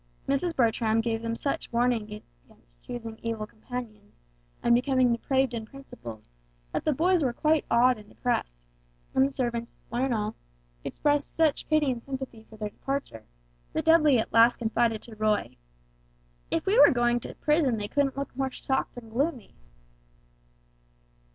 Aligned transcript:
Mrs. 0.27 0.55
Bertram 0.55 0.99
gave 0.99 1.21
them 1.21 1.35
such 1.35 1.71
warnings 1.71 2.09
against 2.49 2.81
choosing 2.81 3.19
evil 3.21 3.45
companions, 3.45 4.15
and 4.63 4.73
becoming 4.73 5.11
depraved 5.11 5.53
in 5.53 5.63
principles, 5.67 6.27
that 6.71 6.83
the 6.85 6.91
boys 6.91 7.23
were 7.23 7.33
quite 7.33 7.65
awed 7.69 7.99
and 7.99 8.09
depressed; 8.09 8.57
and 9.13 9.27
the 9.27 9.31
servants, 9.31 9.79
one 9.89 10.01
and 10.03 10.11
all, 10.11 10.33
expressed 10.83 11.35
such 11.35 11.67
pity 11.69 11.91
and 11.91 12.01
sympathy 12.01 12.47
for 12.49 12.57
their 12.57 12.71
departure, 12.71 13.25
that 13.73 13.85
Dudley 13.85 14.17
at 14.17 14.33
last 14.33 14.57
confided 14.57 15.03
to 15.03 15.15
Roy: 15.15 15.55
"If 16.49 16.65
we 16.65 16.79
were 16.79 16.89
going 16.89 17.19
to 17.19 17.35
prison 17.35 17.77
they 17.77 17.87
couldn't 17.87 18.17
look 18.17 18.35
more 18.35 18.49
shocked 18.49 18.97
and 18.97 19.11
gloomy." 19.11 19.53